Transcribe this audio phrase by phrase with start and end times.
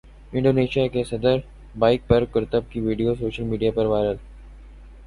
[0.33, 4.15] Indonesia کے صدر کی بائیک پر کرتب کی ویڈیو سوشل میڈیا پر وائرل